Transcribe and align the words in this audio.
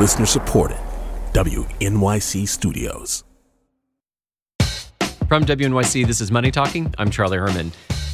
Listener 0.00 0.24
supported. 0.24 0.78
WNYC 1.34 2.48
Studios. 2.48 3.22
From 5.28 5.44
WNYC, 5.44 6.06
this 6.06 6.22
is 6.22 6.32
Money 6.32 6.50
Talking. 6.50 6.94
I'm 6.96 7.10
Charlie 7.10 7.36
Herman. 7.36 7.70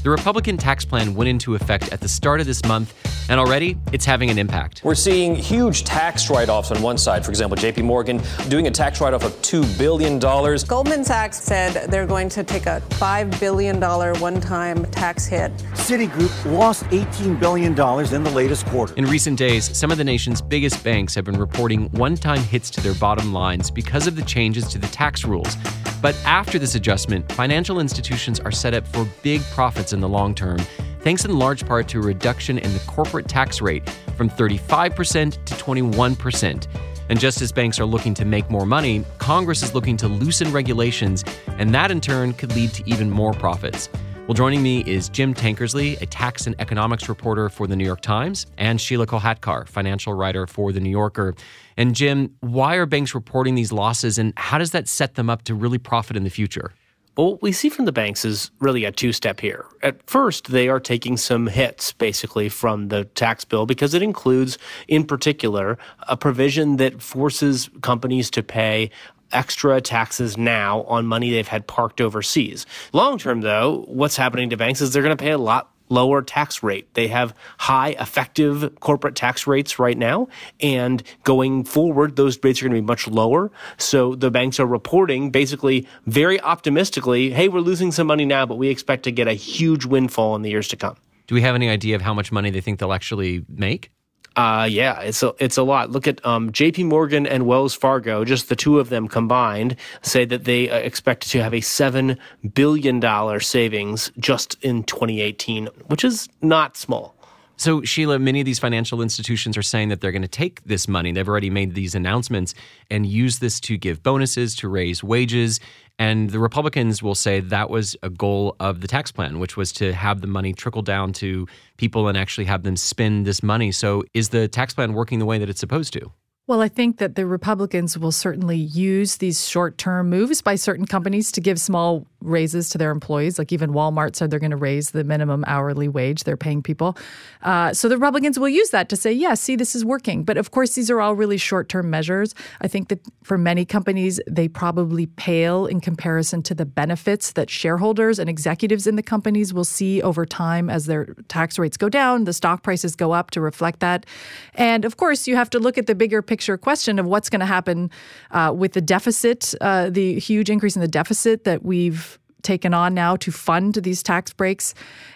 The 0.06 0.10
Republican 0.10 0.56
tax 0.56 0.84
plan 0.84 1.16
went 1.16 1.26
into 1.26 1.56
effect 1.56 1.92
at 1.92 2.00
the 2.00 2.06
start 2.06 2.38
of 2.38 2.46
this 2.46 2.64
month, 2.64 2.94
and 3.28 3.40
already 3.40 3.76
it's 3.90 4.04
having 4.04 4.30
an 4.30 4.38
impact. 4.38 4.82
We're 4.84 4.94
seeing 4.94 5.34
huge 5.34 5.82
tax 5.82 6.30
write 6.30 6.48
offs 6.48 6.70
on 6.70 6.80
one 6.80 6.96
side. 6.96 7.24
For 7.24 7.32
example, 7.32 7.58
JP 7.58 7.82
Morgan 7.82 8.22
doing 8.48 8.68
a 8.68 8.70
tax 8.70 9.00
write 9.00 9.14
off 9.14 9.24
of 9.24 9.32
$2 9.42 9.76
billion. 9.76 10.20
Goldman 10.20 11.02
Sachs 11.04 11.40
said 11.40 11.90
they're 11.90 12.06
going 12.06 12.28
to 12.28 12.44
take 12.44 12.66
a 12.66 12.80
$5 12.90 13.40
billion 13.40 13.80
one 14.20 14.40
time 14.40 14.84
tax 14.92 15.26
hit. 15.26 15.52
Citigroup 15.72 16.56
lost 16.56 16.84
$18 16.84 17.40
billion 17.40 17.72
in 17.72 18.22
the 18.22 18.32
latest 18.32 18.64
quarter. 18.66 18.94
In 18.94 19.06
recent 19.06 19.36
days, 19.36 19.76
some 19.76 19.90
of 19.90 19.98
the 19.98 20.04
nation's 20.04 20.40
biggest 20.40 20.84
banks 20.84 21.16
have 21.16 21.24
been 21.24 21.36
reporting 21.36 21.90
one 21.90 22.14
time 22.14 22.42
hits 22.42 22.70
to 22.70 22.80
their 22.80 22.94
bottom 22.94 23.32
lines 23.32 23.72
because 23.72 24.06
of 24.06 24.14
the 24.14 24.22
changes 24.22 24.68
to 24.68 24.78
the 24.78 24.86
tax 24.86 25.24
rules. 25.24 25.56
But 26.02 26.14
after 26.24 26.58
this 26.58 26.74
adjustment, 26.74 27.30
financial 27.32 27.80
institutions 27.80 28.40
are 28.40 28.52
set 28.52 28.74
up 28.74 28.86
for 28.88 29.06
big 29.22 29.42
profits 29.44 29.92
in 29.92 30.00
the 30.00 30.08
long 30.08 30.34
term, 30.34 30.58
thanks 31.00 31.24
in 31.24 31.38
large 31.38 31.66
part 31.66 31.88
to 31.88 31.98
a 31.98 32.02
reduction 32.02 32.58
in 32.58 32.72
the 32.72 32.80
corporate 32.80 33.28
tax 33.28 33.60
rate 33.60 33.88
from 34.16 34.28
35% 34.28 35.44
to 35.44 35.54
21%. 35.54 36.66
And 37.08 37.20
just 37.20 37.40
as 37.40 37.52
banks 37.52 37.78
are 37.78 37.86
looking 37.86 38.14
to 38.14 38.24
make 38.24 38.50
more 38.50 38.66
money, 38.66 39.04
Congress 39.18 39.62
is 39.62 39.74
looking 39.74 39.96
to 39.98 40.08
loosen 40.08 40.52
regulations, 40.52 41.24
and 41.46 41.74
that 41.74 41.90
in 41.90 42.00
turn 42.00 42.32
could 42.32 42.54
lead 42.54 42.72
to 42.74 42.88
even 42.88 43.10
more 43.10 43.32
profits. 43.32 43.88
Well, 44.26 44.34
joining 44.34 44.60
me 44.60 44.80
is 44.80 45.08
Jim 45.08 45.34
Tankersley, 45.34 46.02
a 46.02 46.06
tax 46.06 46.48
and 46.48 46.56
economics 46.58 47.08
reporter 47.08 47.48
for 47.48 47.68
the 47.68 47.76
New 47.76 47.84
York 47.84 48.00
Times, 48.00 48.44
and 48.58 48.80
Sheelah 48.80 49.06
Kolhatkar, 49.06 49.68
financial 49.68 50.14
writer 50.14 50.48
for 50.48 50.72
the 50.72 50.80
New 50.80 50.90
Yorker. 50.90 51.36
And 51.76 51.94
Jim, 51.94 52.34
why 52.40 52.74
are 52.74 52.86
banks 52.86 53.14
reporting 53.14 53.54
these 53.54 53.70
losses, 53.70 54.18
and 54.18 54.32
how 54.36 54.58
does 54.58 54.72
that 54.72 54.88
set 54.88 55.14
them 55.14 55.30
up 55.30 55.42
to 55.42 55.54
really 55.54 55.78
profit 55.78 56.16
in 56.16 56.24
the 56.24 56.30
future? 56.30 56.72
Well, 57.16 57.30
what 57.32 57.42
we 57.42 57.52
see 57.52 57.68
from 57.68 57.84
the 57.84 57.92
banks 57.92 58.24
is 58.24 58.50
really 58.58 58.84
a 58.84 58.90
two 58.90 59.12
step 59.12 59.38
here. 59.38 59.64
At 59.82 60.02
first, 60.10 60.50
they 60.50 60.68
are 60.68 60.80
taking 60.80 61.16
some 61.16 61.46
hits 61.46 61.92
basically 61.92 62.48
from 62.48 62.88
the 62.88 63.04
tax 63.04 63.44
bill 63.44 63.64
because 63.64 63.94
it 63.94 64.02
includes, 64.02 64.58
in 64.88 65.06
particular, 65.06 65.78
a 66.08 66.16
provision 66.16 66.76
that 66.76 67.00
forces 67.00 67.70
companies 67.80 68.28
to 68.32 68.42
pay 68.42 68.90
extra 69.32 69.80
taxes 69.80 70.36
now 70.36 70.82
on 70.82 71.06
money 71.06 71.30
they've 71.30 71.48
had 71.48 71.66
parked 71.66 72.00
overseas. 72.00 72.66
Long 72.92 73.18
term, 73.18 73.40
though, 73.40 73.84
what's 73.88 74.16
happening 74.16 74.50
to 74.50 74.56
banks 74.56 74.80
is 74.80 74.92
they're 74.92 75.02
going 75.02 75.16
to 75.16 75.22
pay 75.22 75.32
a 75.32 75.38
lot 75.38 75.70
lower 75.88 76.22
tax 76.22 76.62
rate. 76.62 76.92
They 76.94 77.08
have 77.08 77.34
high 77.58 77.90
effective 77.90 78.74
corporate 78.80 79.14
tax 79.14 79.46
rates 79.46 79.78
right 79.78 79.96
now. 79.96 80.28
And 80.60 81.02
going 81.24 81.64
forward, 81.64 82.16
those 82.16 82.42
rates 82.42 82.60
are 82.60 82.64
going 82.64 82.76
to 82.76 82.82
be 82.82 82.86
much 82.86 83.06
lower. 83.06 83.50
So 83.78 84.14
the 84.14 84.30
banks 84.30 84.58
are 84.58 84.66
reporting 84.66 85.30
basically 85.30 85.86
very 86.06 86.40
optimistically, 86.40 87.30
hey, 87.30 87.48
we're 87.48 87.60
losing 87.60 87.92
some 87.92 88.06
money 88.06 88.24
now, 88.24 88.46
but 88.46 88.56
we 88.56 88.68
expect 88.68 89.04
to 89.04 89.12
get 89.12 89.28
a 89.28 89.34
huge 89.34 89.84
windfall 89.84 90.34
in 90.34 90.42
the 90.42 90.50
years 90.50 90.68
to 90.68 90.76
come. 90.76 90.96
Do 91.26 91.34
we 91.34 91.42
have 91.42 91.54
any 91.54 91.68
idea 91.68 91.96
of 91.96 92.02
how 92.02 92.14
much 92.14 92.30
money 92.30 92.50
they 92.50 92.60
think 92.60 92.78
they'll 92.78 92.92
actually 92.92 93.44
make? 93.48 93.90
Uh, 94.36 94.68
yeah, 94.70 95.00
it's 95.00 95.22
a, 95.22 95.34
it's 95.38 95.56
a 95.56 95.62
lot. 95.62 95.90
Look 95.90 96.06
at 96.06 96.24
um, 96.24 96.52
J.P. 96.52 96.84
Morgan 96.84 97.26
and 97.26 97.46
Wells 97.46 97.74
Fargo. 97.74 98.24
Just 98.24 98.50
the 98.50 98.56
two 98.56 98.78
of 98.78 98.90
them 98.90 99.08
combined 99.08 99.76
say 100.02 100.26
that 100.26 100.44
they 100.44 100.68
uh, 100.70 100.76
expect 100.76 101.30
to 101.30 101.42
have 101.42 101.54
a 101.54 101.62
seven 101.62 102.18
billion 102.54 103.00
dollar 103.00 103.40
savings 103.40 104.12
just 104.18 104.62
in 104.62 104.84
2018, 104.84 105.68
which 105.86 106.04
is 106.04 106.28
not 106.42 106.76
small. 106.76 107.15
So, 107.58 107.80
Sheelah, 107.80 108.20
many 108.20 108.40
of 108.40 108.44
these 108.44 108.58
financial 108.58 109.00
institutions 109.00 109.56
are 109.56 109.62
saying 109.62 109.88
that 109.88 110.02
they're 110.02 110.12
going 110.12 110.20
to 110.22 110.28
take 110.28 110.62
this 110.64 110.86
money. 110.86 111.12
They've 111.12 111.28
already 111.28 111.48
made 111.48 111.74
these 111.74 111.94
announcements 111.94 112.54
and 112.90 113.06
use 113.06 113.38
this 113.38 113.60
to 113.60 113.78
give 113.78 114.02
bonuses, 114.02 114.54
to 114.56 114.68
raise 114.68 115.02
wages. 115.02 115.58
And 115.98 116.28
the 116.28 116.38
Republicans 116.38 117.02
will 117.02 117.14
say 117.14 117.40
that 117.40 117.70
was 117.70 117.96
a 118.02 118.10
goal 118.10 118.56
of 118.60 118.82
the 118.82 118.88
tax 118.88 119.10
plan, 119.10 119.38
which 119.38 119.56
was 119.56 119.72
to 119.72 119.94
have 119.94 120.20
the 120.20 120.26
money 120.26 120.52
trickle 120.52 120.82
down 120.82 121.14
to 121.14 121.46
people 121.78 122.08
and 122.08 122.18
actually 122.18 122.44
have 122.44 122.62
them 122.62 122.76
spend 122.76 123.26
this 123.26 123.42
money. 123.42 123.72
So, 123.72 124.04
is 124.12 124.28
the 124.28 124.48
tax 124.48 124.74
plan 124.74 124.92
working 124.92 125.18
the 125.18 125.26
way 125.26 125.38
that 125.38 125.48
it's 125.48 125.60
supposed 125.60 125.94
to? 125.94 126.12
Well, 126.48 126.60
I 126.60 126.68
think 126.68 126.98
that 126.98 127.16
the 127.16 127.26
Republicans 127.26 127.98
will 127.98 128.12
certainly 128.12 128.56
use 128.56 129.16
these 129.16 129.48
short 129.48 129.78
term 129.78 130.08
moves 130.08 130.42
by 130.42 130.54
certain 130.54 130.86
companies 130.86 131.32
to 131.32 131.40
give 131.40 131.58
small 131.58 132.06
raises 132.20 132.68
to 132.70 132.78
their 132.78 132.90
employees. 132.90 133.38
Like 133.38 133.52
even 133.52 133.72
Walmart 133.72 134.16
said 134.16 134.30
they're 134.30 134.40
going 134.40 134.50
to 134.50 134.56
raise 134.56 134.90
the 134.90 135.04
minimum 135.04 135.44
hourly 135.46 135.88
wage 135.88 136.24
they're 136.24 136.36
paying 136.36 136.62
people. 136.62 136.96
Uh, 137.42 137.72
so 137.72 137.88
the 137.88 137.96
Republicans 137.96 138.38
will 138.38 138.48
use 138.48 138.70
that 138.70 138.88
to 138.88 138.96
say, 138.96 139.12
yeah, 139.12 139.34
see, 139.34 139.56
this 139.56 139.74
is 139.74 139.84
working. 139.84 140.24
But 140.24 140.36
of 140.36 140.50
course, 140.50 140.74
these 140.74 140.90
are 140.90 141.00
all 141.00 141.14
really 141.14 141.36
short 141.36 141.68
term 141.68 141.90
measures. 141.90 142.34
I 142.60 142.68
think 142.68 142.88
that 142.88 143.00
for 143.22 143.38
many 143.38 143.64
companies, 143.64 144.20
they 144.26 144.48
probably 144.48 145.06
pale 145.06 145.66
in 145.66 145.80
comparison 145.80 146.42
to 146.44 146.54
the 146.54 146.66
benefits 146.66 147.32
that 147.32 147.50
shareholders 147.50 148.18
and 148.18 148.28
executives 148.28 148.86
in 148.86 148.96
the 148.96 149.02
companies 149.02 149.52
will 149.52 149.64
see 149.64 150.02
over 150.02 150.26
time 150.26 150.70
as 150.70 150.86
their 150.86 151.06
tax 151.28 151.58
rates 151.58 151.76
go 151.76 151.88
down, 151.88 152.24
the 152.24 152.32
stock 152.32 152.62
prices 152.62 152.96
go 152.96 153.12
up 153.12 153.30
to 153.32 153.40
reflect 153.40 153.80
that. 153.80 154.06
And 154.54 154.84
of 154.84 154.96
course, 154.96 155.26
you 155.28 155.36
have 155.36 155.50
to 155.50 155.58
look 155.58 155.78
at 155.78 155.86
the 155.86 155.94
bigger 155.94 156.22
picture 156.22 156.56
question 156.56 156.98
of 156.98 157.06
what's 157.06 157.30
going 157.30 157.40
to 157.40 157.46
happen 157.46 157.90
uh, 158.30 158.52
with 158.56 158.72
the 158.72 158.80
deficit, 158.80 159.54
uh, 159.60 159.90
the 159.90 160.18
huge 160.18 160.50
increase 160.50 160.76
in 160.76 160.82
the 160.82 160.88
deficit 160.88 161.44
that 161.44 161.64
we've 161.64 162.15
taken 162.46 162.72
on 162.72 162.94
now 162.94 163.16
to 163.16 163.30
fund 163.30 163.74
these 163.74 164.02
tax 164.02 164.32
breaks 164.32 164.72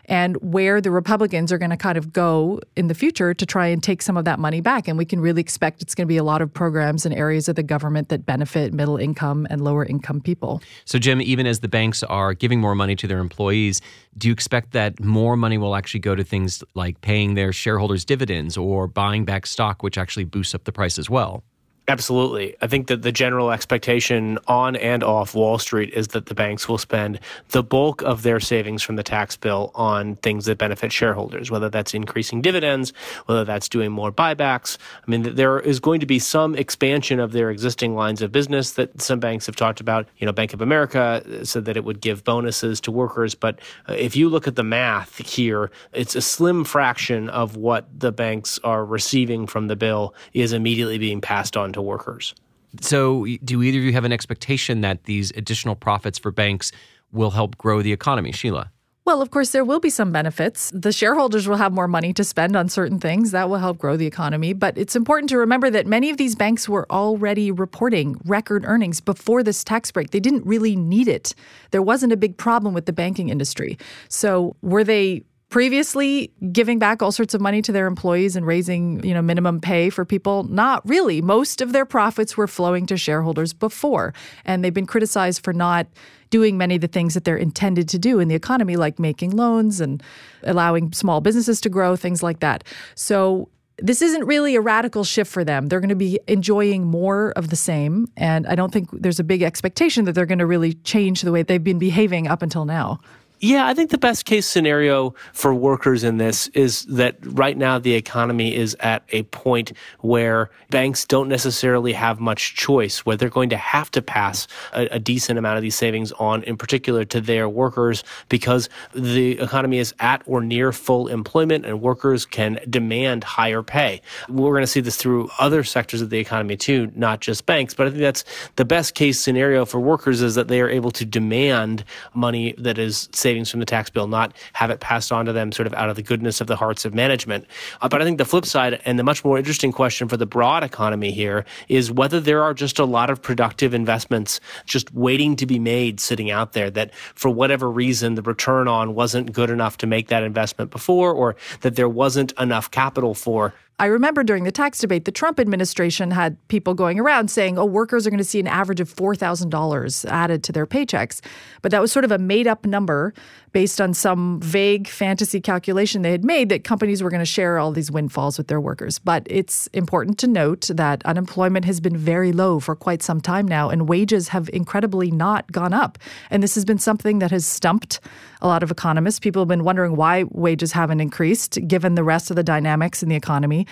and 0.06 0.36
where 0.42 0.80
the 0.80 0.90
Republicans 0.90 1.52
are 1.52 1.58
going 1.58 1.70
to 1.70 1.76
kind 1.76 1.96
of 1.96 2.12
go 2.12 2.60
in 2.76 2.88
the 2.88 2.94
future 2.94 3.32
to 3.32 3.46
try 3.46 3.68
and 3.68 3.82
take 3.82 4.02
some 4.02 4.16
of 4.16 4.24
that 4.24 4.40
money 4.40 4.60
back. 4.60 4.88
And 4.88 4.98
we 4.98 5.04
can 5.04 5.20
really 5.20 5.40
expect 5.40 5.80
it's 5.80 5.94
going 5.94 6.06
to 6.06 6.08
be 6.08 6.16
a 6.16 6.24
lot 6.24 6.42
of 6.42 6.52
programs 6.52 7.06
and 7.06 7.14
areas 7.14 7.48
of 7.48 7.54
the 7.54 7.62
government 7.62 8.08
that 8.08 8.26
benefit 8.26 8.74
middle 8.74 8.96
income 8.96 9.46
and 9.48 9.62
lower 9.62 9.84
income 9.84 10.20
people. 10.20 10.60
So, 10.84 10.98
Jim, 10.98 11.22
even 11.22 11.46
as 11.46 11.60
the 11.60 11.68
banks 11.68 12.02
are 12.02 12.34
giving 12.34 12.60
more 12.60 12.74
money 12.74 12.96
to 12.96 13.06
their 13.06 13.20
employees, 13.20 13.80
do 14.18 14.26
you 14.26 14.32
expect 14.32 14.72
that 14.72 14.98
more 14.98 15.36
money 15.36 15.56
will 15.56 15.76
actually 15.76 16.00
go 16.00 16.16
to 16.16 16.24
things 16.24 16.64
like 16.74 17.00
paying 17.00 17.34
their 17.34 17.52
shareholders 17.52 18.04
dividends 18.04 18.56
or 18.56 18.88
buying 18.88 19.24
back 19.24 19.46
stock, 19.46 19.84
which 19.84 19.96
actually 19.96 20.24
boosts 20.24 20.54
up 20.54 20.64
the 20.64 20.72
price 20.72 20.98
as 20.98 21.08
well? 21.08 21.44
Absolutely. 21.90 22.54
I 22.62 22.68
think 22.68 22.86
that 22.86 23.02
the 23.02 23.10
general 23.10 23.50
expectation 23.50 24.38
on 24.46 24.76
and 24.76 25.02
off 25.02 25.34
Wall 25.34 25.58
Street 25.58 25.92
is 25.92 26.06
that 26.08 26.26
the 26.26 26.36
banks 26.36 26.68
will 26.68 26.78
spend 26.78 27.18
the 27.48 27.64
bulk 27.64 28.00
of 28.02 28.22
their 28.22 28.38
savings 28.38 28.80
from 28.80 28.94
the 28.94 29.02
tax 29.02 29.36
bill 29.36 29.72
on 29.74 30.14
things 30.14 30.44
that 30.44 30.56
benefit 30.56 30.92
shareholders, 30.92 31.50
whether 31.50 31.68
that's 31.68 31.92
increasing 31.92 32.42
dividends, 32.42 32.92
whether 33.26 33.44
that's 33.44 33.68
doing 33.68 33.90
more 33.90 34.12
buybacks. 34.12 34.78
I 35.04 35.10
mean, 35.10 35.34
there 35.34 35.58
is 35.58 35.80
going 35.80 35.98
to 35.98 36.06
be 36.06 36.20
some 36.20 36.54
expansion 36.54 37.18
of 37.18 37.32
their 37.32 37.50
existing 37.50 37.96
lines 37.96 38.22
of 38.22 38.30
business 38.30 38.70
that 38.74 39.02
some 39.02 39.18
banks 39.18 39.46
have 39.46 39.56
talked 39.56 39.80
about. 39.80 40.06
You 40.18 40.26
know, 40.26 40.32
Bank 40.32 40.54
of 40.54 40.60
America 40.60 41.24
said 41.44 41.64
that 41.64 41.76
it 41.76 41.84
would 41.84 42.00
give 42.00 42.22
bonuses 42.22 42.80
to 42.82 42.92
workers. 42.92 43.34
But 43.34 43.58
uh, 43.88 43.94
if 43.94 44.14
you 44.14 44.28
look 44.28 44.46
at 44.46 44.54
the 44.54 44.62
math 44.62 45.18
here, 45.18 45.72
it's 45.92 46.14
a 46.14 46.22
slim 46.22 46.62
fraction 46.62 47.28
of 47.30 47.56
what 47.56 47.88
the 47.98 48.12
banks 48.12 48.60
are 48.62 48.84
receiving 48.84 49.48
from 49.48 49.66
the 49.66 49.74
bill 49.74 50.14
is 50.34 50.52
immediately 50.52 50.96
being 50.96 51.20
passed 51.20 51.56
on 51.56 51.72
to 51.72 51.79
to 51.80 51.86
workers. 51.86 52.34
So, 52.80 53.26
do 53.44 53.62
either 53.62 53.78
of 53.78 53.84
you 53.84 53.92
have 53.92 54.04
an 54.04 54.12
expectation 54.12 54.80
that 54.82 55.04
these 55.04 55.32
additional 55.32 55.74
profits 55.74 56.18
for 56.18 56.30
banks 56.30 56.70
will 57.10 57.32
help 57.32 57.58
grow 57.58 57.82
the 57.82 57.92
economy, 57.92 58.30
Sheelah? 58.30 58.68
Well, 59.06 59.22
of 59.22 59.30
course, 59.30 59.50
there 59.50 59.64
will 59.64 59.80
be 59.80 59.90
some 59.90 60.12
benefits. 60.12 60.70
The 60.72 60.92
shareholders 60.92 61.48
will 61.48 61.56
have 61.56 61.72
more 61.72 61.88
money 61.88 62.12
to 62.12 62.22
spend 62.22 62.54
on 62.54 62.68
certain 62.68 63.00
things. 63.00 63.32
That 63.32 63.48
will 63.48 63.58
help 63.58 63.78
grow 63.78 63.96
the 63.96 64.06
economy. 64.06 64.52
But 64.52 64.78
it's 64.78 64.94
important 64.94 65.30
to 65.30 65.38
remember 65.38 65.68
that 65.68 65.86
many 65.86 66.10
of 66.10 66.16
these 66.16 66.36
banks 66.36 66.68
were 66.68 66.86
already 66.92 67.50
reporting 67.50 68.20
record 68.24 68.64
earnings 68.64 69.00
before 69.00 69.42
this 69.42 69.64
tax 69.64 69.90
break. 69.90 70.10
They 70.10 70.20
didn't 70.20 70.46
really 70.46 70.76
need 70.76 71.08
it. 71.08 71.34
There 71.72 71.82
wasn't 71.82 72.12
a 72.12 72.16
big 72.16 72.36
problem 72.36 72.72
with 72.72 72.86
the 72.86 72.92
banking 72.92 73.30
industry. 73.30 73.78
So, 74.08 74.54
were 74.62 74.84
they 74.84 75.24
previously 75.50 76.32
giving 76.52 76.78
back 76.78 77.02
all 77.02 77.12
sorts 77.12 77.34
of 77.34 77.40
money 77.40 77.60
to 77.60 77.72
their 77.72 77.86
employees 77.86 78.36
and 78.36 78.46
raising, 78.46 79.04
you 79.04 79.12
know, 79.12 79.20
minimum 79.20 79.60
pay 79.60 79.90
for 79.90 80.04
people? 80.04 80.44
Not 80.44 80.88
really. 80.88 81.20
Most 81.20 81.60
of 81.60 81.72
their 81.72 81.84
profits 81.84 82.36
were 82.36 82.46
flowing 82.46 82.86
to 82.86 82.96
shareholders 82.96 83.52
before, 83.52 84.14
and 84.44 84.64
they've 84.64 84.72
been 84.72 84.86
criticized 84.86 85.44
for 85.44 85.52
not 85.52 85.86
doing 86.30 86.56
many 86.56 86.76
of 86.76 86.80
the 86.80 86.88
things 86.88 87.14
that 87.14 87.24
they're 87.24 87.36
intended 87.36 87.88
to 87.88 87.98
do 87.98 88.20
in 88.20 88.28
the 88.28 88.36
economy 88.36 88.76
like 88.76 88.98
making 88.98 89.32
loans 89.32 89.80
and 89.80 90.02
allowing 90.44 90.92
small 90.92 91.20
businesses 91.20 91.60
to 91.60 91.68
grow, 91.68 91.96
things 91.96 92.22
like 92.22 92.38
that. 92.38 92.62
So 92.94 93.48
this 93.78 94.02
isn't 94.02 94.24
really 94.26 94.54
a 94.54 94.60
radical 94.60 95.04
shift 95.04 95.32
for 95.32 95.42
them. 95.42 95.66
They're 95.66 95.80
going 95.80 95.88
to 95.88 95.96
be 95.96 96.20
enjoying 96.28 96.84
more 96.84 97.32
of 97.32 97.48
the 97.48 97.56
same. 97.56 98.06
And 98.16 98.46
I 98.46 98.54
don't 98.54 98.72
think 98.72 98.88
there's 98.92 99.18
a 99.18 99.24
big 99.24 99.42
expectation 99.42 100.04
that 100.04 100.12
they're 100.12 100.26
going 100.26 100.38
to 100.38 100.46
really 100.46 100.74
change 100.84 101.22
the 101.22 101.32
way 101.32 101.42
they've 101.42 101.64
been 101.64 101.78
behaving 101.78 102.28
up 102.28 102.42
until 102.42 102.64
now. 102.64 103.00
Yeah, 103.42 103.66
I 103.66 103.72
think 103.72 103.88
the 103.88 103.96
best 103.96 104.26
case 104.26 104.44
scenario 104.44 105.14
for 105.32 105.54
workers 105.54 106.04
in 106.04 106.18
this 106.18 106.48
is 106.48 106.84
that 106.84 107.16
right 107.22 107.56
now 107.56 107.78
the 107.78 107.94
economy 107.94 108.54
is 108.54 108.76
at 108.80 109.02
a 109.12 109.22
point 109.22 109.72
where 110.00 110.50
banks 110.68 111.06
don't 111.06 111.26
necessarily 111.26 111.94
have 111.94 112.20
much 112.20 112.54
choice, 112.54 113.06
where 113.06 113.16
they're 113.16 113.30
going 113.30 113.48
to 113.48 113.56
have 113.56 113.90
to 113.92 114.02
pass 114.02 114.46
a, 114.74 114.88
a 114.88 114.98
decent 114.98 115.38
amount 115.38 115.56
of 115.56 115.62
these 115.62 115.74
savings 115.74 116.12
on, 116.12 116.42
in 116.42 116.58
particular 116.58 117.02
to 117.06 117.18
their 117.18 117.48
workers, 117.48 118.04
because 118.28 118.68
the 118.94 119.40
economy 119.40 119.78
is 119.78 119.94
at 120.00 120.22
or 120.26 120.42
near 120.42 120.70
full 120.70 121.08
employment 121.08 121.64
and 121.64 121.80
workers 121.80 122.26
can 122.26 122.60
demand 122.68 123.24
higher 123.24 123.62
pay. 123.62 124.02
We're 124.28 124.52
going 124.52 124.64
to 124.64 124.66
see 124.66 124.80
this 124.80 124.98
through 124.98 125.30
other 125.38 125.64
sectors 125.64 126.02
of 126.02 126.10
the 126.10 126.18
economy 126.18 126.58
too, 126.58 126.92
not 126.94 127.20
just 127.20 127.46
banks, 127.46 127.72
but 127.72 127.86
I 127.86 127.90
think 127.90 128.02
that's 128.02 128.22
the 128.56 128.66
best 128.66 128.94
case 128.94 129.18
scenario 129.18 129.64
for 129.64 129.80
workers 129.80 130.20
is 130.20 130.34
that 130.34 130.48
they 130.48 130.60
are 130.60 130.68
able 130.68 130.90
to 130.90 131.06
demand 131.06 131.84
money 132.12 132.54
that 132.58 132.76
is 132.76 133.08
savings 133.30 133.48
from 133.48 133.60
the 133.60 133.66
tax 133.66 133.90
bill, 133.90 134.08
not 134.08 134.34
have 134.54 134.70
it 134.70 134.80
passed 134.80 135.12
on 135.12 135.24
to 135.24 135.32
them 135.32 135.52
sort 135.52 135.68
of 135.68 135.74
out 135.74 135.88
of 135.88 135.94
the 135.94 136.02
goodness 136.02 136.40
of 136.40 136.48
the 136.48 136.56
hearts 136.56 136.84
of 136.84 136.92
management. 136.92 137.46
Uh, 137.80 137.88
but 137.88 138.02
I 138.02 138.04
think 138.04 138.18
the 138.18 138.24
flip 138.24 138.44
side 138.44 138.80
and 138.84 138.98
the 138.98 139.04
much 139.04 139.24
more 139.24 139.38
interesting 139.38 139.70
question 139.70 140.08
for 140.08 140.16
the 140.16 140.26
broad 140.26 140.64
economy 140.64 141.12
here 141.12 141.44
is 141.68 141.92
whether 141.92 142.18
there 142.18 142.42
are 142.42 142.52
just 142.52 142.80
a 142.80 142.84
lot 142.84 143.08
of 143.08 143.22
productive 143.22 143.72
investments 143.72 144.40
just 144.64 144.92
waiting 144.92 145.36
to 145.36 145.46
be 145.46 145.60
made 145.60 146.00
sitting 146.00 146.32
out 146.32 146.54
there 146.54 146.70
that 146.70 146.92
for 147.14 147.30
whatever 147.30 147.70
reason 147.70 148.16
the 148.16 148.22
return 148.22 148.66
on 148.66 148.96
wasn't 148.96 149.32
good 149.32 149.50
enough 149.50 149.76
to 149.78 149.86
make 149.86 150.08
that 150.08 150.24
investment 150.24 150.72
before 150.72 151.12
or 151.12 151.36
that 151.60 151.76
there 151.76 151.88
wasn't 151.88 152.32
enough 152.32 152.68
capital 152.72 153.14
for. 153.14 153.54
I 153.80 153.86
remember 153.86 154.22
during 154.22 154.44
the 154.44 154.52
tax 154.52 154.78
debate, 154.78 155.06
the 155.06 155.10
Trump 155.10 155.40
administration 155.40 156.10
had 156.10 156.36
people 156.48 156.74
going 156.74 157.00
around 157.00 157.30
saying, 157.30 157.56
oh, 157.56 157.64
workers 157.64 158.06
are 158.06 158.10
going 158.10 158.18
to 158.18 158.24
see 158.24 158.38
an 158.38 158.46
average 158.46 158.78
of 158.78 158.94
$4,000 158.94 160.10
added 160.10 160.44
to 160.44 160.52
their 160.52 160.66
paychecks. 160.66 161.22
But 161.62 161.72
that 161.72 161.80
was 161.80 161.90
sort 161.90 162.04
of 162.04 162.12
a 162.12 162.18
made 162.18 162.46
up 162.46 162.66
number 162.66 163.14
based 163.52 163.80
on 163.80 163.94
some 163.94 164.40
vague 164.40 164.86
fantasy 164.86 165.40
calculation 165.40 166.02
they 166.02 166.12
had 166.12 166.24
made 166.24 166.48
that 166.48 166.64
companies 166.64 167.02
were 167.02 167.10
going 167.10 167.20
to 167.20 167.26
share 167.26 167.58
all 167.58 167.72
these 167.72 167.90
windfalls 167.90 168.38
with 168.38 168.48
their 168.48 168.60
workers. 168.60 168.98
But 168.98 169.26
it's 169.28 169.66
important 169.68 170.18
to 170.18 170.26
note 170.26 170.70
that 170.72 171.04
unemployment 171.04 171.64
has 171.64 171.80
been 171.80 171.96
very 171.96 172.32
low 172.32 172.60
for 172.60 172.76
quite 172.76 173.02
some 173.02 173.20
time 173.20 173.46
now, 173.46 173.70
and 173.70 173.88
wages 173.88 174.28
have 174.28 174.48
incredibly 174.52 175.10
not 175.10 175.50
gone 175.52 175.72
up. 175.72 175.98
And 176.30 176.42
this 176.42 176.54
has 176.54 176.64
been 176.64 176.78
something 176.78 177.18
that 177.18 177.30
has 177.30 177.46
stumped 177.46 178.00
a 178.42 178.46
lot 178.46 178.62
of 178.62 178.70
economists. 178.70 179.18
People 179.18 179.42
have 179.42 179.48
been 179.48 179.64
wondering 179.64 179.96
why 179.96 180.24
wages 180.30 180.72
haven't 180.72 181.00
increased 181.00 181.58
given 181.66 181.94
the 181.94 182.04
rest 182.04 182.30
of 182.30 182.36
the 182.36 182.42
dynamics 182.42 183.02
in 183.02 183.08
the 183.08 183.16
economy. 183.16 183.66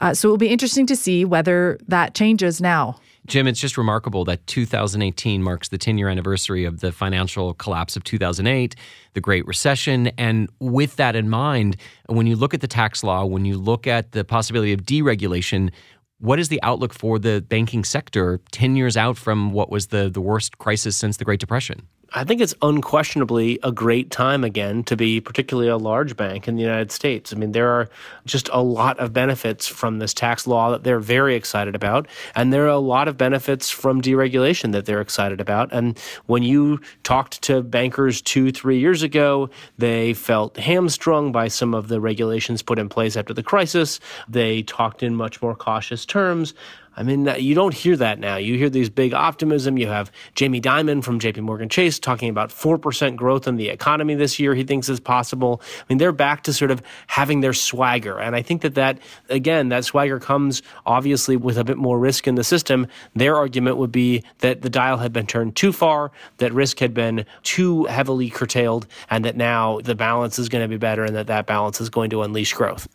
Uh, 0.00 0.14
so 0.14 0.28
it 0.28 0.30
will 0.30 0.38
be 0.38 0.48
interesting 0.48 0.86
to 0.86 0.96
see 0.96 1.24
whether 1.24 1.78
that 1.88 2.14
changes 2.14 2.60
now. 2.60 2.96
Jim, 3.26 3.46
it's 3.46 3.60
just 3.60 3.78
remarkable 3.78 4.24
that 4.26 4.46
2018 4.46 5.42
marks 5.42 5.68
the 5.68 5.78
10 5.78 5.96
year 5.96 6.08
anniversary 6.08 6.64
of 6.64 6.80
the 6.80 6.92
financial 6.92 7.54
collapse 7.54 7.96
of 7.96 8.04
2008, 8.04 8.76
the 9.14 9.20
Great 9.20 9.46
Recession. 9.46 10.08
And 10.18 10.50
with 10.60 10.96
that 10.96 11.16
in 11.16 11.30
mind, 11.30 11.76
when 12.06 12.26
you 12.26 12.36
look 12.36 12.52
at 12.52 12.60
the 12.60 12.68
tax 12.68 13.02
law, 13.02 13.24
when 13.24 13.46
you 13.46 13.56
look 13.56 13.86
at 13.86 14.12
the 14.12 14.24
possibility 14.24 14.74
of 14.74 14.82
deregulation, 14.82 15.70
what 16.18 16.38
is 16.38 16.48
the 16.48 16.62
outlook 16.62 16.92
for 16.92 17.18
the 17.18 17.40
banking 17.48 17.82
sector 17.82 18.40
10 18.52 18.76
years 18.76 18.96
out 18.96 19.16
from 19.16 19.52
what 19.52 19.70
was 19.70 19.86
the, 19.86 20.10
the 20.10 20.20
worst 20.20 20.58
crisis 20.58 20.94
since 20.94 21.16
the 21.16 21.24
Great 21.24 21.40
Depression? 21.40 21.86
I 22.12 22.24
think 22.24 22.40
it's 22.40 22.54
unquestionably 22.62 23.58
a 23.62 23.72
great 23.72 24.10
time 24.10 24.44
again 24.44 24.84
to 24.84 24.96
be 24.96 25.20
particularly 25.20 25.68
a 25.68 25.76
large 25.76 26.16
bank 26.16 26.46
in 26.46 26.56
the 26.56 26.62
United 26.62 26.92
States. 26.92 27.32
I 27.32 27.36
mean, 27.36 27.52
there 27.52 27.68
are 27.70 27.88
just 28.24 28.48
a 28.52 28.62
lot 28.62 28.98
of 28.98 29.12
benefits 29.12 29.66
from 29.66 29.98
this 29.98 30.14
tax 30.14 30.46
law 30.46 30.70
that 30.70 30.84
they're 30.84 31.00
very 31.00 31.34
excited 31.34 31.74
about. 31.74 32.06
And 32.34 32.52
there 32.52 32.64
are 32.64 32.68
a 32.68 32.78
lot 32.78 33.08
of 33.08 33.16
benefits 33.16 33.70
from 33.70 34.02
deregulation 34.02 34.72
that 34.72 34.86
they're 34.86 35.00
excited 35.00 35.40
about. 35.40 35.72
And 35.72 35.98
when 36.26 36.42
you 36.42 36.80
talked 37.02 37.42
to 37.42 37.62
bankers 37.62 38.20
two, 38.20 38.52
three 38.52 38.78
years 38.78 39.02
ago, 39.02 39.50
they 39.78 40.14
felt 40.14 40.56
hamstrung 40.56 41.32
by 41.32 41.48
some 41.48 41.74
of 41.74 41.88
the 41.88 42.00
regulations 42.00 42.62
put 42.62 42.78
in 42.78 42.88
place 42.88 43.16
after 43.16 43.34
the 43.34 43.42
crisis. 43.42 44.00
They 44.28 44.62
talked 44.62 45.02
in 45.02 45.14
much 45.14 45.40
more 45.42 45.54
cautious 45.54 46.04
terms. 46.04 46.54
I 46.96 47.02
mean, 47.02 47.28
you 47.38 47.54
don't 47.54 47.74
hear 47.74 47.96
that 47.96 48.18
now. 48.18 48.36
You 48.36 48.56
hear 48.56 48.70
these 48.70 48.88
big 48.88 49.14
optimism. 49.14 49.78
You 49.78 49.88
have 49.88 50.12
Jamie 50.34 50.60
Dimon 50.60 51.02
from 51.02 51.18
JP 51.18 51.40
Morgan 51.40 51.68
Chase 51.68 51.98
talking 51.98 52.28
about 52.28 52.50
4% 52.50 53.16
growth 53.16 53.46
in 53.46 53.56
the 53.56 53.68
economy 53.68 54.14
this 54.14 54.38
year, 54.38 54.54
he 54.54 54.64
thinks 54.64 54.88
is 54.88 55.00
possible. 55.00 55.60
I 55.80 55.84
mean, 55.88 55.98
they're 55.98 56.12
back 56.12 56.44
to 56.44 56.52
sort 56.52 56.70
of 56.70 56.82
having 57.06 57.40
their 57.40 57.52
swagger. 57.52 58.18
And 58.18 58.36
I 58.36 58.42
think 58.42 58.62
that 58.62 58.74
that, 58.74 58.98
again, 59.28 59.68
that 59.70 59.84
swagger 59.84 60.20
comes 60.20 60.62
obviously 60.86 61.36
with 61.36 61.58
a 61.58 61.64
bit 61.64 61.76
more 61.76 61.98
risk 61.98 62.26
in 62.26 62.36
the 62.36 62.44
system. 62.44 62.86
Their 63.14 63.36
argument 63.36 63.76
would 63.76 63.92
be 63.92 64.22
that 64.38 64.62
the 64.62 64.70
dial 64.70 64.98
had 64.98 65.12
been 65.12 65.26
turned 65.26 65.56
too 65.56 65.72
far, 65.72 66.12
that 66.38 66.52
risk 66.52 66.78
had 66.78 66.94
been 66.94 67.24
too 67.42 67.84
heavily 67.84 68.30
curtailed, 68.30 68.86
and 69.10 69.24
that 69.24 69.36
now 69.36 69.80
the 69.80 69.94
balance 69.94 70.38
is 70.38 70.48
going 70.48 70.62
to 70.62 70.68
be 70.68 70.76
better 70.76 71.04
and 71.04 71.16
that 71.16 71.26
that 71.26 71.46
balance 71.46 71.80
is 71.80 71.88
going 71.88 72.10
to 72.10 72.22
unleash 72.22 72.52
growth. 72.52 72.88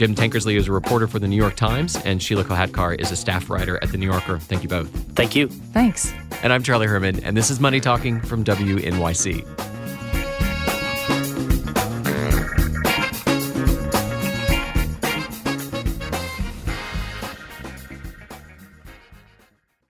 Jim 0.00 0.14
Tankersley 0.14 0.56
is 0.56 0.66
a 0.66 0.72
reporter 0.72 1.06
for 1.06 1.18
the 1.18 1.28
New 1.28 1.36
York 1.36 1.56
Times, 1.56 1.94
and 2.06 2.20
Sheelah 2.20 2.44
Kolhatkar 2.44 2.98
is 2.98 3.12
a 3.12 3.16
staff 3.16 3.50
writer 3.50 3.78
at 3.82 3.92
the 3.92 3.98
New 3.98 4.06
Yorker. 4.06 4.38
Thank 4.38 4.62
you 4.62 4.68
both. 4.70 4.88
Thank 5.14 5.36
you. 5.36 5.48
Thanks. 5.48 6.10
And 6.42 6.54
I'm 6.54 6.62
Charlie 6.62 6.86
Herman, 6.86 7.22
and 7.22 7.36
this 7.36 7.50
is 7.50 7.60
Money 7.60 7.80
Talking 7.80 8.18
from 8.18 8.42
WNYC. 8.42 9.69